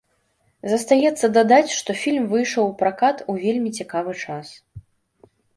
[0.71, 4.47] Застаецца дадаць, што фільм выйшаў у пракат у вельмі цікавы час.